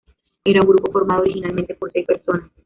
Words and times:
Era 0.43 0.61
un 0.63 0.67
grupo 0.69 0.91
formado 0.91 1.21
originalmente 1.21 1.75
por 1.75 1.91
seis 1.91 2.07
personas. 2.07 2.49